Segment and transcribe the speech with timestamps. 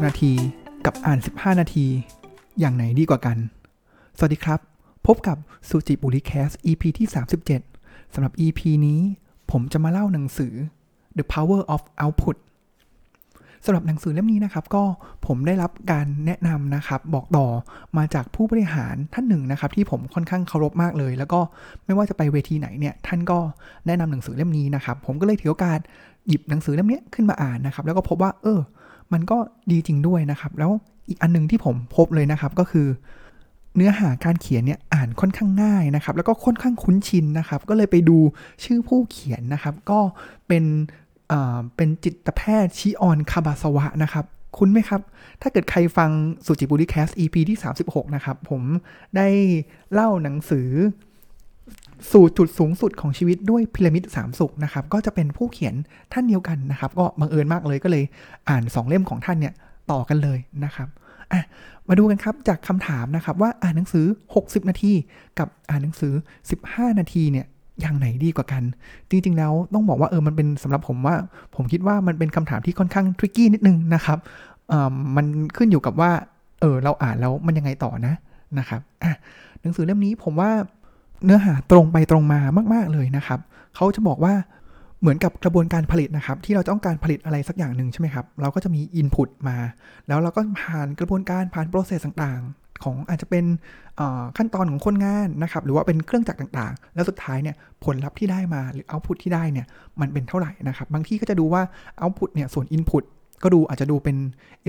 [0.00, 0.32] 60นาที
[0.86, 1.86] กับอ่าน 15 นาที
[2.58, 3.36] อย่างไหนดีกว่ากัน
[4.16, 4.60] สวัสดีครับ
[5.06, 5.36] พบกับ
[5.68, 7.06] สุจิบุริแคส EP ที่
[7.60, 9.00] 37 สำหรับ EP นี้
[9.50, 10.52] ผมจะมาเล่าหนังสือ
[11.16, 12.36] The Power of Output
[13.64, 14.84] สำหรับหนังสือเล่มนี้นะครับ ก็
[15.26, 17.46] ผมได้รับการแนะนำนะครับ บอกต่อ
[17.96, 21.40] มาจากผู้บริหารท่านหนึ่งนะครับ ที่ผมค่อนข้างเคารพมากเลย แล้วก็
[21.84, 23.38] ไม่ว่าจะไปเวทีไหนเนี่ย ท่านก็
[23.86, 25.80] แนะนำหนังสือเล่มนี้นะครับ ผมก็เลยถือโอกาส
[26.28, 28.60] หยิบหนังสือเล่มนี้ขึ้นมาอ่านนะครับ แล้วก็พบว่า เออ
[29.12, 29.38] มันก็
[29.70, 30.70] ดีจริงด้วยนะครับ แล้ว
[31.08, 32.86] อีกอันหนึงที่ผมพบเลยนะครับก็คือ
[33.76, 38.18] เนื้อหาการเขียนเนี่ยอ่านค่อนข้างง่ายนะครับ แล้วก็ค่อนข้างคุ้นชินนะครับ ก็เลยไปดู
[38.64, 39.98] ชื่อผู้เขียนนะครับ ก็
[40.48, 40.64] เป็น
[41.28, 44.24] เอ่อเป็นจิตแพทย์ชิออนคาบาสวะนะครับ
[44.56, 45.00] คุ้นไหมครับ
[45.42, 46.10] ถ้าเกิดใครฟัง
[46.46, 48.62] สุจิบุริแคส EP ที่ 36 นะครับ ผม
[49.16, 49.28] ได้
[49.92, 50.68] เล่าหนังสือ
[52.12, 55.74] สู่จุดสูงสุดของชีวิตด้วยพีระมิดสามสุขนะครับ ก็จะเป็นผู้เขียน
[56.12, 58.04] ท่านเดียวกันนะครับ ก็บังเอิญมากเลยก็เลย
[58.48, 59.54] อ่านสองเล่มของท่านเนี่ย
[59.90, 60.88] ต่อกันเลยนะครับ
[61.32, 61.42] อะ
[61.88, 64.92] มาดูกันครับจากคำถามนะครับว่าอ่านหนังสือ 60 นาที
[65.38, 66.12] กับอ่านหนังสือ
[66.56, 67.46] 15 นาทีเนี่ย
[67.80, 68.62] อย่างไหนดีกว่ากัน
[69.10, 71.16] จริงๆ แล้วต้องบอกว่าเออมันเป็นสำหรับผมว่า
[71.56, 74.18] ผมคิดว่ามันเป็นคำถามที่ค่อนข้างทริกกี้นิดนึงนะครับ
[75.16, 76.10] มันขึ้นอยู่กับว่า
[76.60, 78.14] เออเราอ่านแล้วมันยังไงต่อนะ
[78.58, 79.12] นะครับอะ
[79.62, 80.50] หนังสือเล่มนี้ผมว่า
[81.24, 82.40] เนื้อหาตรงไปตรงมา
[82.74, 83.40] มาก ๆเลยนะครับ
[83.76, 84.34] เขาจะบอกว่า
[85.00, 89.58] เหมือนกับกระบวนการผลิตนะครับ ที่เราต้องการผลิตอะไรสักอย่างหนึ่งใช่ไหมครับ เราก็จะมี Input มา
[90.08, 93.44] แล้วเราก็ผ่านกระบวนการผ่านโปรเซสต่างๆ ของอาจจะเป็น
[94.36, 99.66] ขั้นตอนของคนงานนะครับ หรือว่าเป็นเครื่องจักรต่างๆ แล้วสุดท้ายเนี่ยผลลัพธ์ที่ได้มาหรือ Output ที่ได้เนี่ย
[100.00, 101.62] มันเป็นเท่าไหร่นะครับ บางที่ก็จะดูว่า
[102.02, 103.04] Output เนี่ยส่วน Input
[103.42, 104.16] ก็ดูอาจจะดูเป็น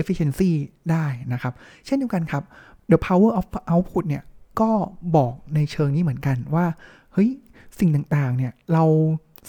[0.00, 0.50] efficiency
[0.90, 1.52] ได้นะครับ
[1.86, 2.42] เช่นเดียวกันครับ
[2.92, 4.22] the power of output เนี่ย
[4.60, 4.70] ก็
[5.16, 6.66] บอกในเชิงนี้เหมือนกันว่า
[7.12, 7.30] เฮ้ย
[7.78, 8.84] สิ่งต่างๆ เนี่ย เรา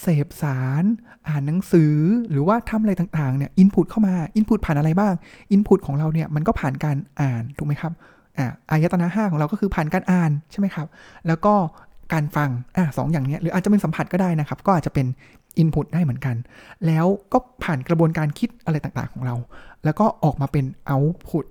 [0.02, 0.84] เสพสาร
[1.28, 1.96] อ่านหนังสือ
[2.32, 5.14] หรือว่าทำอะไรต่างๆ เนี่ย อินพุตเข้ามา อินพุตผ่านอะไรบ้าง
[5.52, 7.94] อินพุตของเราเนี่ย มันก็ผ่านการอ่าน ถูกไหมครับ
[8.38, 10.88] อ่าอายตนะห้าของเราก็คือผ่านการอ่าน ใช่ไหมครับ
[11.28, 11.54] แล้วก็
[12.14, 15.08] การฟัง อ่าสองอย่างเนี้ยหรืออาจจะเป็นสัมผัสก็ได้นะครับ ก็อาจจะเป็น
[15.58, 16.36] อินพุตได้เหมือนกัน
[16.88, 19.36] แล้วก็ผ่านกระบวนการคิดอะไรต่างๆ ของเรา
[19.86, 20.98] แล้วก็ออกมาเป็นเอา
[21.28, 21.46] พุต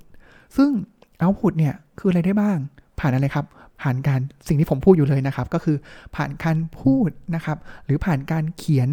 [0.56, 0.70] ซึ่ง
[1.18, 2.58] เอาพุตเนี่ย คืออะไรได้บ้าง
[3.02, 3.46] ผ่านอะไรครับ
[3.82, 5.76] ผ่านการสิ่งที่ผมพูดอยู่เลยนะครับ ก็คือ
[6.16, 8.88] ผ่านการพูดนะครับ หรือผ่านการเขียน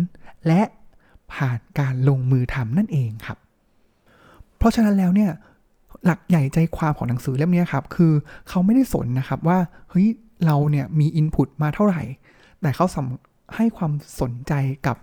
[0.47, 0.61] และ
[1.33, 3.37] ผ่านการลงมือทำนั่นเองครับ
[4.57, 5.31] เพราะฉะนั้นแล้วเนี่ย
[6.05, 8.13] หลักใหญ่ใจความของหนังสือเล่มนี้ครับ คือ
[8.49, 9.59] เขาไม่ได้สนนะครับว่า
[9.89, 10.07] เฮ้ย
[10.45, 12.01] เราเนี่ยมีอินพุตมาเท่าไหร่
[12.61, 12.97] แต่เขาส
[13.55, 14.53] ให้ความสนใจ
[14.87, 14.97] กับ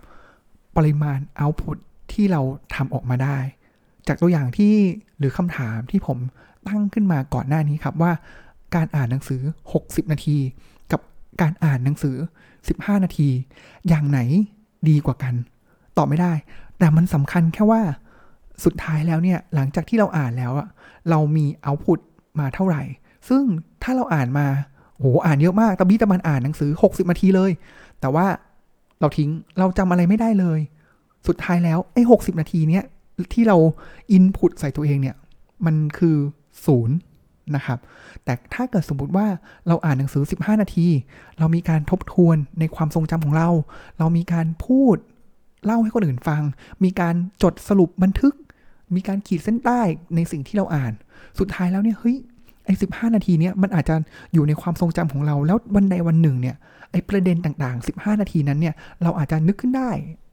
[0.77, 1.77] ปริมาณเอาพุต
[2.11, 2.41] ที่เรา
[2.75, 3.37] ทำออกมาได้
[4.07, 4.73] จากตัวอย่างที่
[5.17, 6.17] หรือคำถามที่ผม
[6.67, 8.11] ตั้งขึ้นมาก่อนหน้านี้ครับว่า
[8.75, 9.41] การอ่านหนังสือ
[9.77, 10.37] 60 นาที
[10.91, 11.01] กับ
[11.41, 12.15] การอ่านหนังสือ
[12.59, 13.29] 15 นาที
[13.87, 14.19] อย่างไหน
[14.89, 15.33] ดีกว่ากัน
[15.97, 16.33] ตอบไม่ได้
[16.79, 17.81] แต่มันสำคัญแค่ว่า
[18.65, 20.67] สุดท้ายแล้วเนี่ย หลังจากที่เราอ่านแล้วอะ
[21.09, 21.99] เรามีเอาพุต
[22.39, 22.83] มาเท่าไหร่
[23.29, 23.43] ซึ่ง
[23.83, 24.47] ถ้าเราอ่านมา
[24.99, 27.51] โหอ่านเยอะมากตะบี้ตะมันอ่านหนังสือ 60 นาทีเลย
[27.99, 28.27] แต่ว่า
[28.99, 29.29] เราทิ้ง
[29.59, 30.59] เราจำอะไรไม่ได้เลย
[31.27, 32.83] สุดท้ายแล้วไอ้60นาทีเนี้ย
[33.33, 33.57] ที่เรา
[34.11, 35.15] อินพุตใส่ตัวเองเนี่ย
[35.65, 36.17] มันคือ
[36.65, 36.95] ศูนย์
[37.55, 37.79] นะครับ
[38.23, 39.27] แต่ถ้าเกิดสมมติว่า
[39.67, 40.87] เราอ่านหนังสือ 15 นาที
[41.39, 43.49] เรามีการทบทวนในความทรงจำของเรา
[43.99, 44.97] เรามีการพูด
[45.65, 46.41] เล่าให้คนอื่นฟัง
[46.83, 48.33] มีการจดสรุปบันทึก
[48.95, 49.81] มีการขีดเส้นใต้
[50.15, 50.93] ในสิ่งที่เราอ่าน
[51.39, 52.17] สุดท้ายแล้วเนี่ยเฮ้ย
[52.65, 52.85] ไอ้สิ
[53.15, 53.95] นาทีเนี้ยมันอาจจะ
[54.33, 56.55] อยู่ในความทรงจำของเรา แล้ววันใดวันหนึ่งเนี่ย
[56.91, 59.89] ไอ้ประเด็นต่างๆ 15 นาทีนั้นเนี่ยเราอาจจะนึกขึ้นได้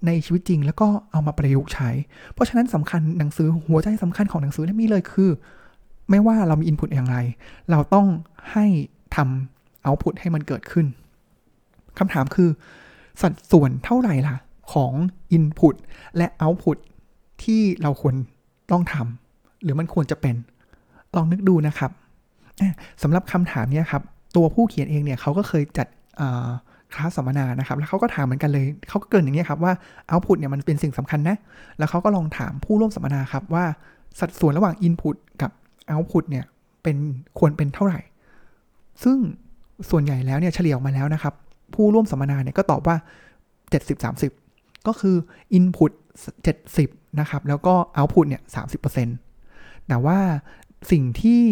[0.06, 1.90] ในชีวิตจริง แล้วก็เอามาประยุกต์ใช้
[2.34, 5.30] เพราะฉะนั้นสำคัญหนังสือหัวใจสำคัญของหนังสือเล่มนี้เลยคือ
[6.10, 7.16] ไม่ว่าเรามีอินพุตอย่างไร
[7.70, 8.06] เราต้อง
[8.52, 8.66] ให้
[9.16, 10.86] ทำเอาพุตให้มันเกิดขึ้น
[11.98, 12.48] คำถามคือ
[13.22, 14.36] สัดส่วนเท่าไหร่ล่ะ
[14.72, 14.92] ของ
[15.32, 15.74] อินพุต
[16.16, 16.78] และเอาพุต
[17.44, 18.14] ที่เราควร
[18.70, 20.34] ต้องทำหรือมันควรจะเป็น
[21.16, 21.90] ลองนึกดูนะครับ
[23.02, 24.02] สำหรับคำถามนี้ครับ
[24.36, 25.86] ตัวผู้เขียนเองเนี่ยเขาก็เคยจัด
[26.94, 29.72] คลาสสัมมนานะครับ แล้วเขาก็ถามเหมือนกันเลยเขาก็เกินอย่างนี้ครับว่า
[30.08, 31.36] เอาพุตเนี่ยมันเป็นสิ่งสำคัญนะ
[31.78, 33.64] แล้วเขาก็ลองถามผู้ร่วมสัมมนาครับว่า
[34.20, 35.50] สัดส่วนระหว่าง Input กับ
[35.92, 36.44] Output เนี่ย
[36.82, 36.96] เป็น
[37.38, 38.00] ควรเป็นเท่าไหร่
[39.02, 39.18] ซึ่ง
[39.90, 41.34] ส่วนใหญ่แล้วเนี่ยเฉลี่ยออกมาแล้วนะครับ
[41.74, 42.96] ผู้ร่วมสัมมนาเนี่ยก็ตอบว่า
[43.90, 44.04] 70
[44.40, 45.16] 30 ก็คือ
[45.58, 45.92] Input
[46.56, 48.42] 70 นะครับ แล้วก็ Output เนี่ย
[49.14, 50.18] 30%แต่ว่า
[50.90, 51.42] สิ่งที่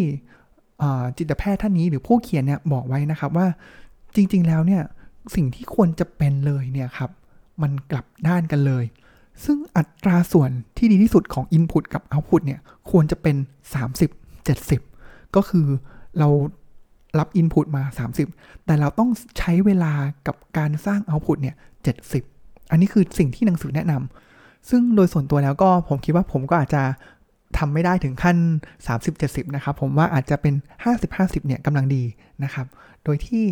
[1.17, 3.47] จิตแพทย์ท่านนี้หรือผู้เขียนเนี่ยบอกไว้นะครับว่า
[4.15, 4.83] จริง ๆ แล้วเนี่ย
[5.35, 7.11] สิ่งที่ควรจะเป็นเลยเนี่ยครับ
[7.61, 8.85] มันกลับด้านกันเลย
[9.45, 12.59] ซึ่งอัตราส่วนที่ดีที่สุดของ Input กับ Output เนี่ย
[12.91, 13.35] ควรจะเป็น
[13.81, 14.22] 30
[14.69, 15.67] 70 ก็คือ
[16.19, 16.27] เรา
[17.19, 17.83] รับ Input มา
[18.25, 19.93] 30 แต่เราต้องใช้เวลา
[20.27, 21.55] กับการสร้าง Output เนี่ย
[22.13, 26.83] 70 อันนี้คือสิ่งที่หนังสือแนะนำซึ่งโดยส่วนตัวแล้วก็ผมคิดว่าผมก็อาจจะ
[27.57, 28.37] ทำไม่ได้ถึงขั้น
[28.95, 30.53] 30-70 นะครับ ผมว่าอาจจะเป็น
[30.95, 32.03] 50-50 เนี่ยกำลังดี
[32.43, 32.67] นะครับ
[33.03, 33.43] โดยที่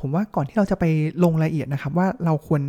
[0.00, 0.84] ผมว่าก่อนที่เราจะไป
[1.24, 2.62] ลงรายละเอียดนะครับ ว่าเราควร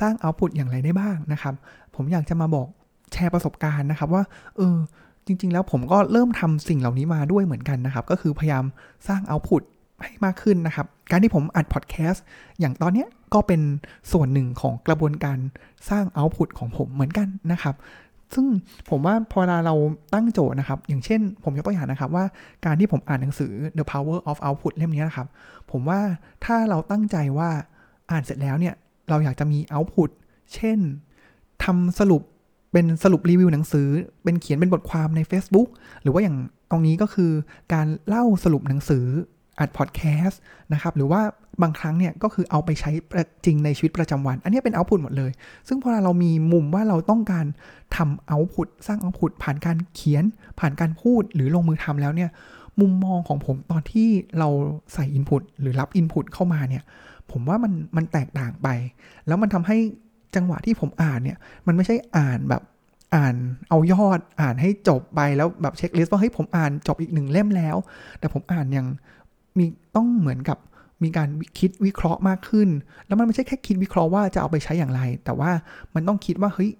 [0.00, 1.54] สร้างเอาต์พุตอย่างไรได้บ้างนะครับ
[1.94, 2.68] ผมอยากจะมาบอก
[3.12, 4.22] แชร์ประสบการณ์นะครับ ว่า
[4.56, 4.76] เออ
[5.26, 8.64] จริง ๆ แล้วผมก็เริ่มทำสิ่งเหล่านี้มาด้วยเหมือนกันนะครับ ก็คือพยายาม
[9.08, 9.62] สร้างเอาต์พุต
[10.02, 12.24] ให้มากขึ้นนะครับ การที่ผมอัดพอดแคสต์
[12.60, 13.60] อย่างตอนนี้ก็เป็น
[14.12, 15.38] ส่วนหนึ่งของกระบวนการ
[15.90, 17.74] สร้างเอาต์พุตของผมเหมือนกันนะครับ
[18.34, 18.46] ซึ่ง
[18.90, 19.74] ผมว่าพอเวลาเรา
[20.14, 22.24] ตั้งโจทย์นะครับ อย่างเช่น ผมยกตัวอย่างนะครับว่า
[22.64, 25.28] การที่ผมอ่านหนังสือ The Power of Output เล่มนี้นะครับ
[25.70, 26.00] ผมว่า
[26.44, 27.50] ถ้าเราตั้งใจว่า
[28.10, 28.74] อ่านเสร็จแล้วเนี่ย
[29.08, 30.10] เราอยากจะมี output
[30.54, 30.78] เช่น
[31.64, 32.22] ทำสรุป
[32.72, 33.88] เป็นสรุปรีวิวหนังสือ
[34.24, 35.68] เป็นเขียนเป็นบทความใน Facebook
[36.02, 36.36] หรือว่าอย่าง
[36.70, 37.30] ตรงนี้ก็คือ
[37.74, 39.04] การเล่าสรุปหนังสือ
[39.60, 40.40] อัดพอดแคสต์
[40.72, 41.20] นะครับหรือว่า
[41.62, 42.90] บางครั้งเนี่ยก็คือเอาไปใช้
[43.44, 45.30] จริงในชีวิตประจำวัน อันนี้เป็นเอาพุตหมดเลย
[45.68, 47.46] ซึ่งพอเรามีมุมว่าเราต้องการ
[47.96, 50.24] ทำเอาพุตสร้างเอาพุตผ่านการเขียน
[50.60, 52.30] ผ่านการพูดหรือลงมือทำแล้วเนี่ย
[52.80, 54.08] มุมมองของผมตอนที่
[54.38, 54.48] เรา
[54.94, 56.82] ใส่อินพุตหรือรับอินพุตเข้ามาเนี่ย
[57.30, 58.68] ผมว่ามันมันแตกต่างไป
[59.26, 59.78] แล้วมันทำให้
[60.36, 62.62] จังหวะที่ผมอ่านเนี่ย มันไม่ใช่อ่านแบบ
[63.14, 63.34] อ่าน
[63.68, 67.76] เอายอดอ่านให้จบไปแล้วแบบเช็คลิสต์ว่าเฮ้ยผมอ่านจบอีกหนึ่งเล่มแล้ว
[68.18, 68.86] แต่ผมอ่านย่าง
[69.58, 69.64] มี
[69.96, 70.58] ต้องเหมือนกับ
[71.02, 72.68] มีการคิดวิเคราะห์มากขึ้น
[73.06, 75.50] แล้วมันไม่ใช่แค่คิดวิเคราะห์ว่าจะเอาไปใช้อย่างไร แต่ว่า
[75.94, 76.70] มันต้องคิดว่าเฮ้ย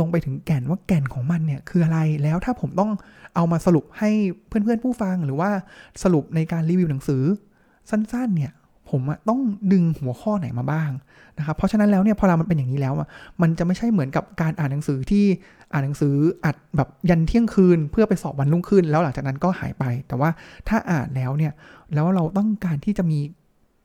[0.00, 2.90] ลงไปถึงแก่นว่าแก่นของมันเนี่ยคืออะไรแล้วถ้าผมต้อง
[3.34, 4.10] เอามาสรุปให้
[4.48, 5.50] เพื่อนๆผู้ฟังหรือว่า
[6.02, 7.22] สรุปในการรีวิวหนังสือ
[7.90, 8.52] สั้นๆเนี่ย
[8.90, 9.40] ผมต้อง
[9.72, 10.90] ดึงหัวข้อไหนมาบ้าง
[11.38, 12.94] นะครับเพราะฉะนั้นแล้วเนี่ยพอเรามันเป็นอย่างนี้แล้ว
[13.42, 15.24] มันจะไม่ใช่เหมือนกับการอ่านหนังสือที่
[15.72, 16.14] อ่านหนังสือ
[16.44, 20.30] อัดแบบยันเที่ยงคืน เพื่อไปสอบวันรุ่งขึ้น แล้วหลังจากนั้นก็หายไป แต่ว่า
[20.68, 21.52] ถ้าอ่านแล้วเนี่ย
[21.94, 23.18] แล้วเราต้องการที่จะมี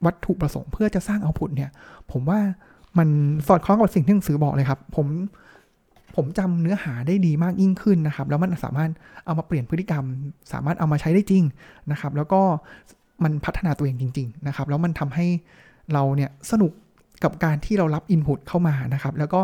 [0.05, 1.71] วัตถุประสงค์เพื่อจะสร้างเอาผลเนี่ย
[2.11, 2.39] ผมว่า
[2.97, 3.09] มัน
[3.47, 5.07] สอดคล้องกับสิ่งที่หนังสือบอกเลยครับ ผม
[6.15, 8.89] ผมจำเนื้อหาได้ดีมากยิ่งขึ้นนะครับ แล้วมันสามารถ
[9.25, 10.03] เอามาเปลี่ยนพฤติกรรม
[10.53, 11.43] สามารถเอามาใช้ได้จริง
[11.91, 12.41] นะครับ แล้วก็
[13.23, 15.27] มันพัฒนาตัวเองจริง ๆ นะครับ แล้วมันทำให้
[15.93, 16.71] เราเนี่ยสนุก
[17.23, 19.41] กับการที่เรารับอินพุตเข้ามานะครับ แล้วก็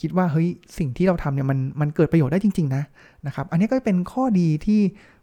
[0.00, 0.48] คิดว่าเฮ้ย
[0.78, 2.82] สิ่งที่เราทำเนี่ยมันมันเกิดประโยชน์ได้จริง ๆ นะ
[3.26, 4.80] นะครับ อันนี้ก็เป็นข้อดีที่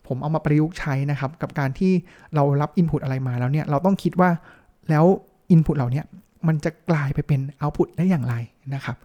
[0.07, 1.91] ผมเอามาประยุกต์ใช้นะครับ กับการที่
[2.35, 4.29] เรารับอินพุตอะไรมาแล้วเนี่ยเราต้องคิดว่า
[4.89, 5.05] แล้ว
[5.51, 6.01] อินพุตเหล่านี้
[6.47, 8.35] มันจะกลายไปเป็นเอาพุตได้อย่างไร
[8.73, 8.97] นะครับ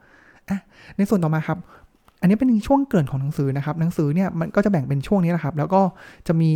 [0.48, 0.58] อะ
[0.96, 1.58] ในส่วนต่อมาครับ
[2.22, 5.82] อันนี้เป็นช่วงเกินของหนังสือนะครับ หนังสือเนี่ยมันก็จะแบ่งเป็นช่วงนี้นะครับ แล้วก็
[6.26, 6.52] จะมี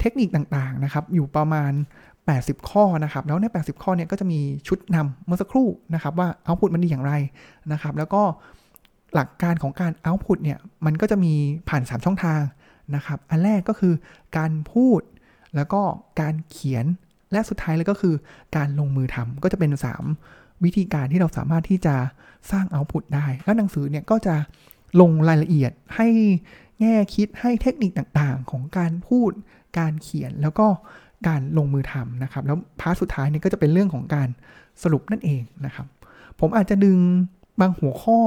[0.00, 1.72] เทคนิคต่างๆนะครับ อยู่ประมาณ
[2.20, 7.12] 80 ข้อนะครับ แล้วใน 80 ข้อเนี่ยก็จะมีชุดนำเมื่อสักครู่นะครับ ว่าเอาพุตมันดีอย่างไร
[7.72, 8.22] นะครับ แล้วก็
[9.14, 11.32] หลักการของการเอาพุตเนี่ยมันก็จะมี
[11.68, 12.40] ผ่าน 3 ช่องทาง
[12.94, 13.94] นะครับ อันแรกก็คือ
[14.36, 15.00] การพูด
[15.56, 15.80] แล้วก็
[16.20, 16.86] การเขียน
[17.32, 18.14] และสุดท้ายเลยก็คือ
[18.56, 19.70] การลงมือทำก็จะเป็น
[20.18, 21.96] 3 วิธีการที่เราสามารถที่จะ
[22.50, 24.34] สร้างเอาพุตได้ แล้วหนังสือเนี่ยก็จะ
[25.00, 26.08] ลงรายละเอียดให้
[26.80, 29.30] แง่คิดให้เทคนิคต่างๆ ของการพูด
[29.78, 30.66] การเขียนแล้วก็
[31.28, 34.28] การลงมือทำนะครับ แล้วพาร์ทสุดท้ายเนี่ยก็จะเป็นเรื่องของการ
[34.82, 35.86] สรุปนั่นเองนะครับ
[36.40, 36.98] ผมอาจจะดึง
[37.60, 38.20] บางหัวข้อ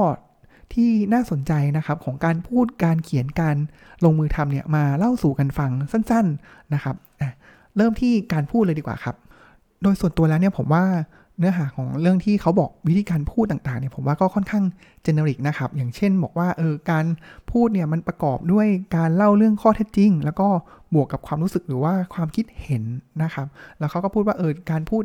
[0.74, 3.56] ที่น่าสนใจนะครับของการพูดการเขียนการ
[4.04, 6.96] ลงมือทำเนี่ยมาเล่าสู่กันฟังสั้น ๆนะครับ
[7.76, 9.16] เริ่มที่การพูดเลยดีกว่าครับ
[9.82, 10.84] โดยส่วนตัวแล้วเนี่ยผมว่า
[11.38, 14.64] เนื้อหาของเรื่องที่เขาบอกวิธีการพูดต่างๆเนี่ยผมว่าก็ค่อนข้าง
[15.02, 17.04] เจเนริกนะครับ อย่างเช่นบอกว่าเออการ
[17.50, 20.48] พูดเนี่ยมันประกอบด้วยการเล่าเรื่องข้อเท็จจริง แล้วก็
[20.94, 22.82] บวกกับความรู้สึกหรือว่าความคิดเห็น
[23.22, 23.46] นะครับ
[23.78, 25.04] แล้วเขาก็พูดว่าเออการพูด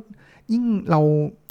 [0.51, 0.99] ยิ่งเรา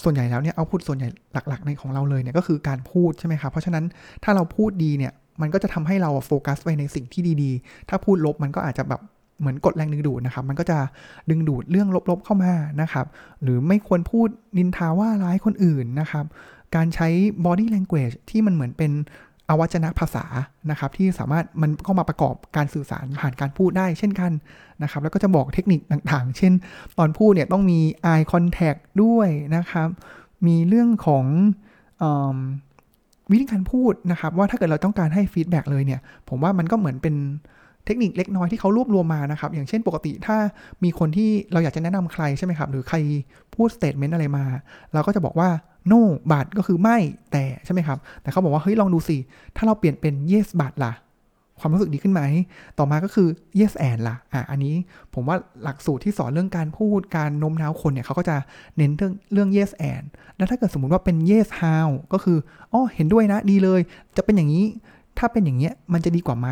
[0.04, 1.08] ส่วนใหญ่แล้วเนี่ยเอาพูดส่วนใหญ่
[1.49, 3.85] หลักๆในของเราเลยเนี่ยก็คือการพูดใช่ไหมครับเพราะฉะนั้น
[4.25, 9.00] ถ้าเราพูดดีเนี่ยมันก็จะทำให้เราโฟกัสไปในสิ่งที่ดีๆ ถ้าพูดลบมันก็อาจจะแบบ
[9.40, 10.78] เหมือนกดแรงดึงดูดนะครับ มันก็จะ
[11.30, 12.52] ดึงดูดเรื่องลบๆเข้ามา
[12.83, 13.07] นะครับ
[13.42, 14.28] หรือไม่ควรพูด
[14.59, 16.25] นินทาว่าร้ายคนอื่นนะครับ
[16.75, 17.09] การใช้
[17.45, 18.92] body language ที่มันเหมือนเป็น
[19.49, 20.25] อวัจนภาษา
[20.71, 24.33] นะครับที่สามารถมันเข้ามาประกอบการสื่อสารผ่านการพูดได้เช่นกัน
[24.83, 26.52] นะครับ แล้วก็จะบอกเทคนิคต่างๆ เช่น
[26.99, 27.80] ตอนพูดเนี่ยต้องมี
[28.12, 29.88] eye contact ด้วยนะครับ
[30.47, 31.25] มีเรื่องของ
[32.02, 32.04] อ
[33.33, 37.14] วิธีการพูดนะครับ ว่าถ้าเกิดเราต้องการให้ feedback เลยเนี่ย ผมว่ามันก็เหมือนเป็น
[37.88, 40.37] เทคนิคเล็กน้อยที่เขารวบรวมมานะครับ อย่างเช่นปกติถ้า
[40.85, 42.97] มีคนที่เราอยากจะแนะนำใครใช่ไหมครับ หรือใคร
[43.54, 44.45] พูด statement อะไรมา
[44.92, 45.49] เราก็จะบอกว่า
[45.90, 46.97] no บัตก็คือไม่
[47.33, 49.16] แต่ใช่ไหมครับ แต่เขาบอกว่าเฮ้ยลองดูสิ
[49.57, 50.95] ถ้าเราเปลี่ยนเป็น yes but ล่ะ
[51.61, 52.23] ความรู้สึกดีขึ้นไหม
[52.78, 53.28] ต่อมาก็คือ
[53.59, 54.75] yes and ล่ะ อะ อันนี้
[55.14, 58.37] ผมว่าหลักสูตรที่สอนเรื่องการพูดการโน้มน้าวคนเนี่ยเขาก็จะ
[58.76, 62.38] เน้นเรื่องเรื่อง yes and แล้วถ้าเกิดสมมุติว่าเป็น yes how ก็คือ
[62.73, 63.80] อ๋อเห็นด้วยนะดีเลย
[64.16, 64.64] จะเป็นอย่างนี้
[65.18, 66.49] ถ้าเป็นอย่างเงี้ยมันจะดีกว่าไหม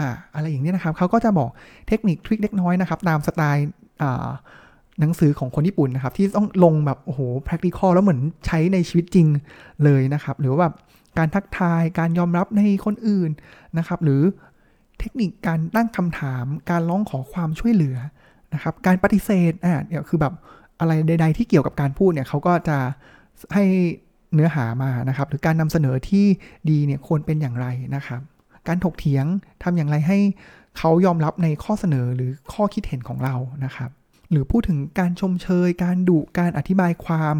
[0.00, 1.50] อ่าอะไรอย่างนี้นะครับเขาก็จะบอก
[1.88, 3.68] เทคนิคทริคเล็กน้อยนะครับ ตามสไตล์
[4.02, 4.28] อ่า
[5.00, 9.26] หนังสือของคนญี่ปุ่นนะครับ ที่ต้องลงแบบโอ้โห practical แล้วเหมือนใช้ในชีวิตจริง
[9.84, 10.74] เลยนะครับ หรือว่าแบบ
[11.18, 13.30] การทักทายการยอมรับในคนอื่น
[13.78, 14.22] นะครับ หรือ
[14.98, 17.96] เทคนิคการตั้งคำถาม การร้องขอความช่วยเหลือ
[18.54, 20.34] นะครับ การปฏิเสธอ่าเนี่ยคือแบบ
[20.80, 22.78] อะไรใด ๆ ที่เกี่ยวกับการพูดเนี่ยเขาก็จะ
[23.54, 23.64] ให้
[24.34, 26.26] เนื้อหามานะครับ หรือการนำเสนอที่
[26.70, 28.20] ดีเนี่ยควรเป็นอย่างไรนะครับ
[28.68, 29.26] การถกเถียง
[29.62, 30.18] ทำอย่างไรให้
[30.78, 33.90] เขายอมรับในข้อเสนอหรือข้อคิดเห็นของเรานะครับ
[34.30, 37.36] หรือพูดถึงการชมเชย การดุการอธิบายความ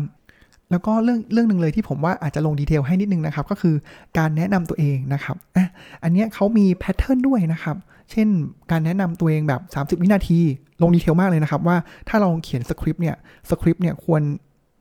[0.71, 3.75] แล้วก็เรื่องเรื่องหนึ่งเลยที่ผมว่าอาจจะลงดีเทลให้นิดนึงนะครับ ก็คือ
[4.19, 5.69] การแนะนำตัวเองนะครับอะ
[6.03, 7.77] อันนี้เขามีแพทเทิร์นด้วยนะครับ
[8.11, 8.29] เช่น
[8.71, 10.41] การแนะนำตัวเองแบบ 30 วินาที
[10.83, 11.77] ลงดีเทลมากเลยนะครับ ว่า
[12.09, 13.17] ถ้าเราเขียนสคริปต์เนี่ย
[13.51, 14.23] สคริปต์เนี่ยควร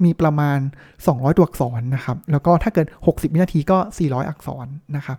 [0.04, 0.60] มีประมาณ
[0.98, 5.18] 200 ตัวอักษรนะครับ แล้วก็ถ้าเกิด 60 วินาทีก็ 400 อักษรนะครับ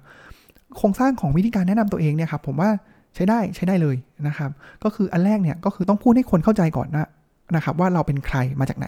[0.76, 2.70] โครงสร้างของวิธีการแนะนำตัวเองเนี่ยครับผมว่า
[3.14, 3.96] ใช้ได้ใช้ได้เลย
[4.26, 4.50] นะครับ
[4.84, 7.08] ก็คืออันแรกเนี่ยก็คือต้องพูดให้คนเข้าใจก่อนนะ
[7.56, 8.86] นะครับว่าเราเป็นใครมาจากไหน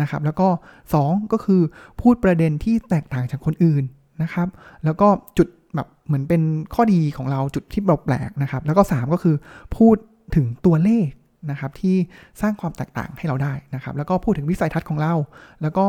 [0.00, 0.48] นะครับ แล้วก็
[0.90, 1.60] 2 ก็คือ
[2.00, 3.84] พูดประเด็นที่แตกต่างจากคนอื่น
[4.22, 4.48] นะครับ
[4.84, 5.08] แล้วก็
[5.38, 6.42] จุดแบบเหมือนเป็น
[6.74, 9.36] ข้อดีของเราจุดที่เราแปลกนะครับ แล้วก็ 3 ก็คือ
[9.76, 9.96] พูด
[10.34, 11.08] ถึงตัวเลข
[11.50, 11.96] นะครับที่
[12.40, 15.14] สร้างความแตกต่างให้เราได้นะครับ แล้วก็พูดถึงวิสัยทัศน์ของเรา
[15.62, 15.86] แล้วก็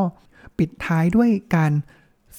[0.58, 1.72] ปิดท้ายด้วยการ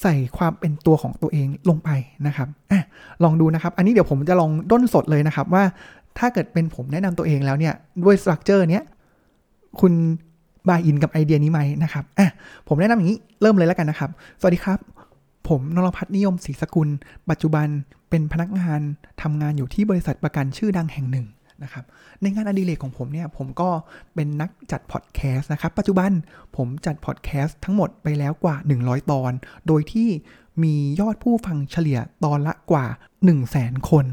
[0.01, 1.89] ใส่ความเป็นตัวของตัวเองลงไป
[2.27, 2.81] นะครับอะ
[3.23, 5.63] ลองดูนะครับ อันนี้เดี๋ยวผมจะลองด้นสดเลยนะครับว่า
[6.17, 8.83] ถ้าเกิดเป็นผมแนะนำตัวเองแล้วเนี่ยด้วย structure เนี้ย
[9.79, 9.93] คุณ
[10.69, 12.29] buy in กับไอเดียนี้ไหมนะครับอะ
[12.67, 14.79] ผมแนะนำอย่างนี้เริ่มเลยแล้วกันนะครับ สวัสดีครับ
[15.49, 16.89] ผมนรพัฒน์นิยมศรีสกุล
[17.29, 17.67] ปัจจุบัน
[18.09, 18.81] เป็นพนักงาน
[19.21, 21.25] ทำงานอยู่ที่บริษัทประกันชื่อดังแห่งหนึ่ง
[21.63, 21.85] นะครับ
[22.21, 23.69] ในงานอดิเรกของผมเนี่ยผมก็
[24.15, 26.11] เป็นนักจัดพอดแคสต์นะครับ ปัจจุบัน
[26.57, 29.31] ผมจัดพอดแคสต์ทั้งหมดไปแล้วกว่า 100 ตอน
[29.67, 30.09] โดยที่
[30.63, 34.05] มียอดผู้ฟังเฉลี่ยตอนละกว่า 1 0 0 0 0แสนคน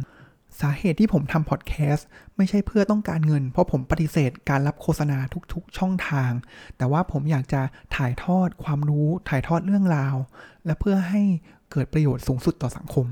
[0.61, 5.19] สาเหตุที่ผมทำพอดแคสต์ไม่ใช่เพื่อต้องการเงิน เพราะผมปฏิเสธการรับโฆษณา
[5.53, 6.33] ทุกๆ ช่องทาง
[6.77, 7.63] แต่ว่าผมอยากจะ
[7.97, 10.17] ถ่ายทอดความรู้ถ่ายทอดเรื่องราว
[10.67, 11.23] และเพื่อให้
[11.71, 13.07] เกิดประโยชน์สูงสุดต่อสังคม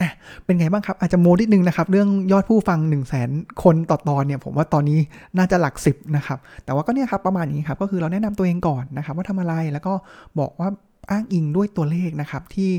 [0.00, 0.12] อะ
[0.44, 3.30] เป็นไงบ้างครับ อาจจะโมดิดนึงนะครับ เรื่องยอดผู้ฟัง 1 0 0 0 0แสน
[3.62, 4.98] คนต่อตอนเนี่ยผมว่าตอนนี้
[5.36, 9.92] น่าจะหลักสิบนะครับ แต่ว่าก็เนี่ยครับประมาณนี้ครับก็คือเราแนะนำตัวเองก่อนนะครับ ว่าทำอะไรแล้วก็
[10.40, 10.68] บอกว่า
[11.10, 12.70] อ้างอิงด้วยตัวเลขนะครับที่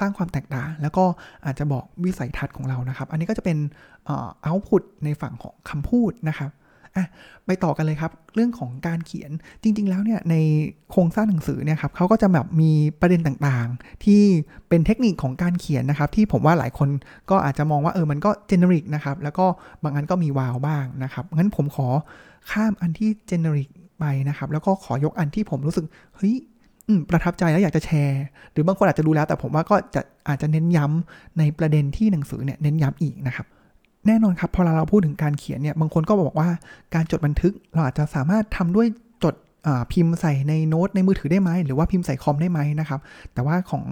[0.00, 1.04] สร้างความแตกต่าง แล้วก็
[1.44, 3.58] อาจจะบอกวิสัยทัศน์ของเรานะครับ อันนี้ก็จะเป็น
[4.06, 6.50] เอาต์พุตในฝั่งของคำพูดนะครับ
[6.96, 7.06] อะ
[7.46, 9.30] ไปต่อกันเลยครับ เรื่องของการเขียน
[9.62, 10.36] จริง ๆ แล้วเนี่ยใน
[10.90, 14.22] โครงสร้างหนังสือเนี่ยครับเขาก็จะแบบมีประเด็นต่างๆ ที่
[14.68, 16.88] เป็นเทคนิคของการเขียนนะครับ ที่ผมว่าหลายคน
[17.30, 19.46] ก็อาจจะมองว่าเออมันก็เจเนริกนะครับ แล้วก็
[19.82, 21.88] บางอันก็มีวาวบ้างนะครับงั้นผมขอ
[22.50, 23.68] ข้ามอันที่เจเนริก
[23.98, 25.84] ไปนะครับ แล้วก็ขอยกอันที่ผมรู้สึก
[26.16, 26.36] เฮ้ย
[27.10, 33.46] ประทับใจแล้วอยากจะแชร์ หรือบางคนอาจจะรู้แล้วแต่ผมว่าก็จะอาจจะเน้นย้ำในประเด็นที่หนังสือเนี่ยเน้นย้ำอีกนะครับ
[34.06, 36.48] แน่นอนครับพอเราพูดถึงการเขียนเนี่ยบางคนก็บอกว่า
[36.94, 38.86] การจดบันทึกเราอาจจะสามารถทำด้วย
[39.24, 39.34] จด
[39.92, 43.00] พิมพ์ใส่ในโน้ตในมือถือได้ไหมหรือว่าพิมพ์ใส่คอมได้ไหมนะครับ
[43.34, 43.84] แต่ว่าของ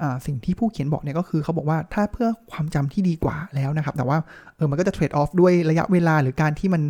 [0.00, 4.18] อสิ่งที่ผู้เขียนบอกเนี่ยก็คือเขาบอกว่าถ้าเพื่อความจำที่ดีกว่าแล้วนะครับ แต่ว่า
[4.56, 6.82] เออมันก็จะเทรดออฟด้วยระยะเวลาหรือการที่มัน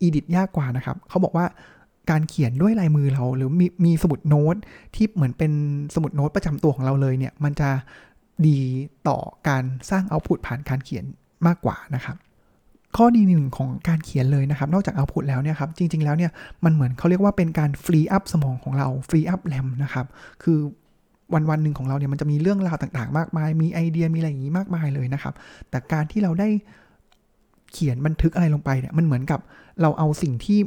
[0.00, 1.46] edit ยากกว่านะครับเขาบอกว่า
[2.10, 4.56] การเขียนด้วยลายมือเราหรือมีมีสมุดโน้ต
[4.94, 5.52] ที่เหมือนเป็น
[5.94, 7.70] สมุดโน้ตประจำตัวของเราเลยเนี่ยมันจะ
[8.46, 8.58] ดี
[9.08, 11.04] ต่อการสร้าง output ผ่านการเขียน
[11.46, 12.16] มากกว่านะครับ
[12.96, 16.30] ข้อดีหนึ่งของการเขียนเลยนะครับ นอกจาก output แล้วเนี่ยครับ จริง ๆ แล้วเนี่ย
[16.64, 20.06] มันเหมือนเขาเรียกว่าเป็นการ free up สมองของเรา free up RAM นะครับ
[20.42, 20.58] คือ
[21.34, 25.34] วันวันหนึ่งของเราเนี่ย มันจะมีเรื่องราวต่างๆ มากมาย มีไอเดีย มีอะไรอย่างนี้มากมายเลยนะครับ
[25.70, 26.48] แต่การที่เราได้
[27.72, 29.40] เขียนบันทึกอะไรลงไปเนี่ย มันเหมือนกับ
[29.82, 30.58] เราเอาสิ่งที่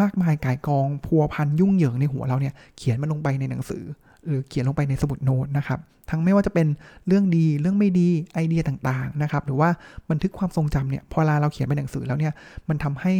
[0.00, 3.82] มากมายกายกอง พัวพันยุ่งเหยิงในหัวเราเนี่ย เขียนมันลงไปในหนังสือ
[4.28, 5.80] หรือเขียนลงไปในสมุดโน้ตนะครับ
[6.10, 6.66] ทั้งไม่ว่าจะเป็น
[7.06, 9.70] เรื่องดีเรื่องไม่ดีไอเดียต่างๆนะครับ หรือว่า
[10.10, 12.32] บันทึกความทรงจำเนี่ยพอเราเขียนเป็นหนังสือแล้วเนี่ย
[12.68, 13.12] มันทำให้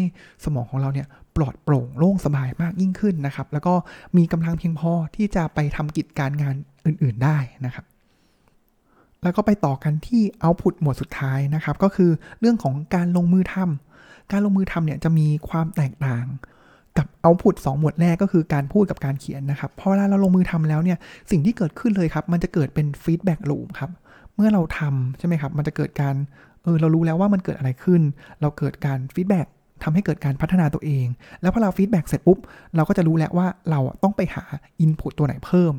[0.45, 3.75] สมองของเราเนี่ยปลอดโปร่งโล่งสบายมากยิ่งขึ้นนะครับ แล้วก็
[4.17, 6.55] มีกำลังเพียงพอที่จะไปทำกิจการงาน
[6.87, 7.85] อื่นๆได้นะครับ
[9.23, 12.11] แล้วก็ไปต่อกันที่ output หมวดสุดท้ายนะครับ ก็คือ
[12.41, 16.27] เรื่องของการลงมือทำการลงมือทำเนี่ยจะมีความแตกต่าง
[16.99, 20.99] กับ output สองหมวดแรกก็คือการพูดกับการเขียนนะครับพอเวลาเราลงมือทำแล้วเนี่ย
[21.31, 23.91] สิ่งที่เกิดขึ้นเลยครับ มันจะเกิดเป็น feedback loop ครับ
[24.35, 26.15] เมื่อเราทำใช่ไหมครับ มันจะเกิดการ
[26.63, 28.03] เออเรารู้แล้วว่ามันเกิดอะไรขึ้น
[28.41, 29.47] เราเกิดการ feedback
[29.83, 31.07] ทำให้เกิดการพัฒนาตัวเอง
[31.43, 32.39] แล้วพอเรา feedback เสร็จปุ๊บ
[32.77, 34.45] เราก็จะรู้แล้วว่าเราต้องไปหา
[34.81, 35.75] อินพุตตัวไหนเพิ่ม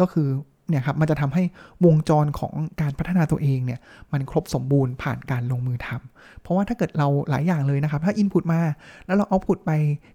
[0.00, 0.28] ก็คือ
[0.68, 1.42] เนี่ยครับมันจะทำให้
[1.84, 3.80] วงจรของการพัฒนาตัวเองเนี่ย
[4.12, 8.60] มันครบสมบูรณ์ผ่านการลงมือทำเพราะว่าถ้าเกิดเราหลายอย่างเลยนะครับ ถ้าอินพุตมา
[9.06, 9.70] แล้วเราเอาพุตไป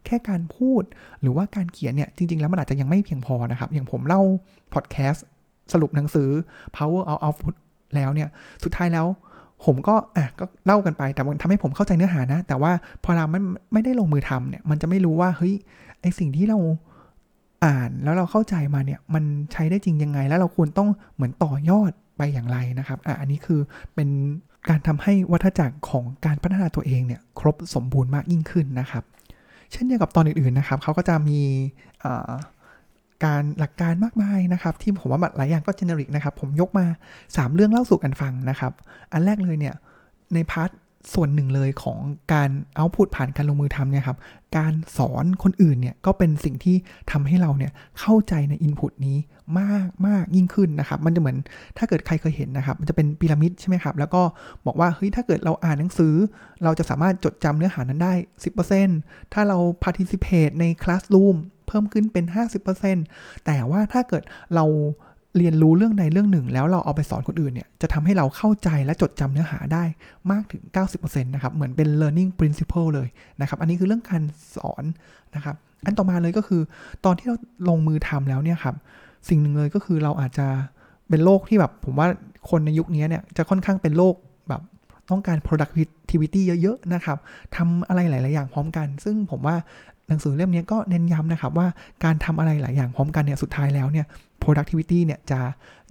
[0.06, 0.84] แค่การพูด
[1.22, 4.22] หรือว่าการเขียนเนี่ยจริง ๆ แล้วมันอาจจะยังไม่เพียงพอนะครับ อย่างผมเล่า
[4.74, 5.26] พอดแคสต์
[5.74, 6.30] สรุปหนังสือ
[6.76, 7.56] power of output
[7.96, 8.30] แล้วเนี่ย
[8.64, 9.08] สุดท้ายแล้ว
[9.66, 12.72] ผมก็อะก็เล่ากันไปแต่มันทำให้ผมเข้าใจเนื้อหานะ แต่ว่า
[13.04, 13.42] พอเราไม่
[13.74, 15.54] ไม่ได้ลงมือทำเนี่ยมันจะไม่รู้ว่าเฮ้ย
[16.02, 16.60] ไอสิ่งที่เรา
[17.66, 23.60] อ่านแล้วเราเข้าใจมาเนี่ยมันใช้ได้จริงยังไง แล้วเราควรต้องเหมือนต่อยอดไปอย่างไรนะครับอะอันนี้คือ
[23.96, 24.10] เป็น
[24.70, 29.04] การทำให้วัฏจักรของการพัฒนาตัวเองเนี่ยครบสมบูรณ์มากยิ่งขึ้นนะครับ
[29.72, 31.42] เช่นเดียวกับตอนอื่นๆนะครับเขาก็จะมี
[33.26, 36.86] การหลักการมากมายนะครับ ที่ผมว่าหลายอย่างก็เจเนริกนะครับ ผมยกมา
[37.20, 38.74] 3 เรื่องเล่าสู่กันฟังนะครับ
[39.12, 39.76] อันแรกเลยเนี่ย
[40.34, 40.70] ในพาร์ท
[41.14, 42.00] ส่วนหนึ่งเลยของ
[42.34, 44.18] การเอาพุตผ่านการลงมือทำเนี่ยครับ
[44.58, 46.76] การสอนคนอื่นเนี่ยก็เป็นสิ่งที่
[47.12, 49.18] ทำให้เราเนี่ยเข้าใจในอินพุตนี้
[49.60, 51.38] มากมากยิ่งขึ้นนะครับ มันจะเหมือน
[51.78, 54.22] ถ้าเกิดใครเคยเห็นนะครับ มันจะเป็นพีระมิดใช่ไหมครับ แล้วก็
[54.66, 56.14] บอกว่าเฮ้ยถ้าเกิดเราอ่านหนังสือ
[56.64, 58.14] เราจะสามารถจดจำเนื้อหานั้นได้
[58.74, 61.36] 10%ถ้าเรา participate ในคลาสรูม
[61.68, 62.26] เพิ่มขึ้นเป็น
[62.86, 64.24] 50%แต่ว่าถ้าเกิด
[64.56, 64.66] เรา
[65.40, 69.84] เรียนรู้เรื่องใดเรื่องหนึ่ง แล้วเราเอาไปสอนคนอื่นเนี่ยจะทำให้เราเข้าใจและจดจำเนื้อหาได้
[70.32, 73.08] มากถึง 90%นะครับเหมือนเป็น learning principle เลย
[73.42, 74.22] นะครับอันนี้คือเรื่องการ
[74.56, 74.84] สอน
[75.36, 75.56] นะครับ
[75.86, 76.62] อันต่อมาเลยก็คือ
[77.06, 77.36] ตอนที่เรา
[77.70, 78.76] ลงมือทำแล้วเนี่ยครับ
[79.30, 80.48] สิ่งหนึ่งเลยก็คือเราอาจจะ
[81.10, 82.08] เป็นโลกที่แบบผมว่า
[82.50, 84.16] คนในยุคนี้เนี่ยจะค่อนข้างเป็นโลก
[84.50, 84.62] แบบ
[85.10, 87.18] ต้องการ productivity เยอะๆนะครับ
[87.56, 89.56] ทำอะไรหลาย ๆ อย่างพร้อมกัน ซึ่งผมว่า
[90.08, 91.68] หนังสือเล่มนี้ก็เน้นย้ำนะครับว่า
[92.04, 94.06] การทำอะไรหลายอย่างพร้อมกันเนี่ยสุดท้ายแล้วเนี่ย
[94.44, 95.40] productivity เนี่ยจะ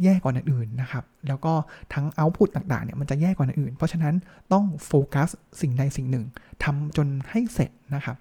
[0.03, 1.53] แย่กว่าอื่นนะครับ แล้วก็
[1.95, 4.15] ทั้ง output ต่างๆ เนี่ยมันจะแย่กว่าอื่น เพราะฉะนั้น
[4.53, 5.29] ต้องโฟกัส
[5.61, 6.25] สิ่งใดสิ่งหนึ่ง
[6.65, 8.17] ทำจนให้เสร็จนะครับ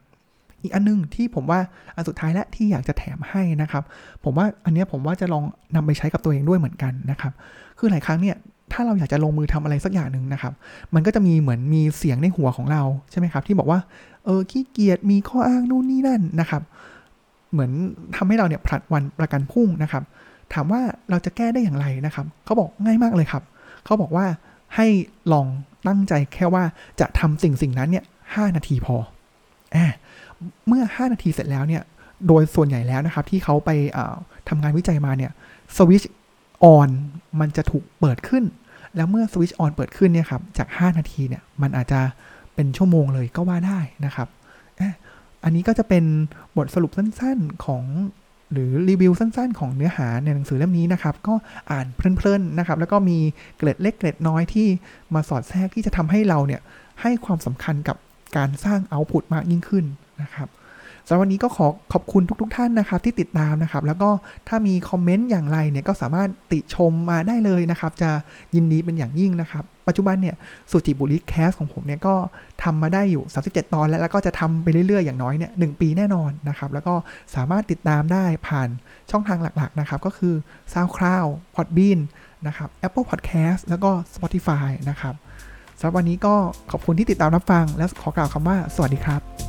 [0.61, 1.59] อีกอันนึงที่ผมว่า
[1.95, 3.83] อันสุดท้ายและที่อยากจะแถมให้นะครับ
[4.23, 5.43] ผมว่าอันนี้ผมว่าจะลอง
[5.75, 7.33] นำไปใช้กับตัวเองด้วยเหมือนกันนะครับ
[7.77, 8.35] คือหลายครั้งเนี่ย
[8.73, 10.53] ถ้าเราอยากจะลงมือทำอะไรสักอย่างหนึ่งนะครับ
[10.93, 13.79] มันก็จะมีเหมือนมีเสียงในหัวของเราใช่ไหมครับ ที่บอกว่า
[14.25, 16.61] เออขี้เกียจ มีข้ออ้างนู่นนี่นั่นนะครับ
[17.51, 17.71] เหมือน
[18.15, 20.03] ทำให้เราเนี่ยผลัดวันประกันพรุ่งนะครับ
[20.53, 23.43] ถามว่าเราจะแก้ได้อย่างไรนะครับเขาบอกง่ายมากเลยครับ
[23.85, 24.25] เขาบอกว่า
[24.75, 24.87] ให้
[25.33, 25.47] ลอง
[25.87, 26.63] ตั้งใจแค่ว่า
[26.99, 28.95] จะทำสิ่งสิ่งนั้นเนี่ยหนาทีพอ
[29.71, 29.93] แอบ
[30.67, 31.83] เมื่อ 5 นาทีเสร็จแล้วเนี่ย
[32.27, 33.69] โดยส่วนใหญ่แล้วนะครับ ที่เขาไป
[34.49, 35.31] ทำงานวิจัยมาเนี่ย
[35.77, 36.03] สวิช
[36.63, 36.89] ออน
[37.39, 38.43] มันจะถูกเปิดขึ้น
[38.95, 41.99] แล้วเมื่อสวิชออนเปิดขึ้นเนี่ยครับจาก 5 นาทีเนี่ยมันอาจจะ
[42.55, 44.27] เป็นชั่วโมงเลยก็ว่าได้นะครับ
[45.43, 46.03] อันนี้ก็จะเป็น
[46.57, 47.83] บทสรุปสั้นๆของ
[48.53, 51.35] หรือรีวิวสั้นๆ ของเนื้อหาในหนังสือเล่มนี้นะครับ ก็
[51.71, 53.17] อ่านเพลินๆนะครับ แล้วก็มี
[53.57, 54.67] เกร็ดเล็กเกร็ดน้อยที่
[55.13, 56.61] มาสอดแทรกที่จะทำให้เราเนี่ย
[57.01, 57.97] ให้ความสำคัญกับ
[58.37, 59.85] การสร้างเอาต์พุตมากยิ่งขึ้น
[60.21, 60.47] นะครับ
[61.09, 64.09] สำหรับวันนี้ก็ขอขอบคุณทุกๆทท่านนะครับที่ติดตามนะครับ แล้วก็
[64.47, 68.09] ถ้ามีคอมเมนต์อย่างไรเนี่ยก็สามารถติชมมาได้เลยนะครับ จะ
[68.55, 70.35] ยินดีเป็นอย่างยิ่งนะครับ ปัจจุบันเนี่ย
[70.71, 72.15] สุจิบุริแคสของผมเนี่ยก็
[72.63, 76.95] ทำมาได้อยู่ 37 ตอนแล้วแล้วก็จะทำไปเรื่อยๆอย่างน้อยเนี่ยหปีแน่นอนนะครับ แล้วก็
[77.35, 78.69] สามารถติดตามได้ผ่าน
[79.11, 80.35] ช่องทางหลักๆนะครับก็คือ
[80.73, 81.99] SoundCloud Podbean
[82.47, 85.15] นะครับ Apple Podcast แล้วก็ Spotify นะครับ
[85.79, 86.35] สำหรับวันนี้ก็
[86.71, 89.46] ขอบคุณที่ติดตามรับฟัง และขอกล่าวคำว่าสวัสดีครับ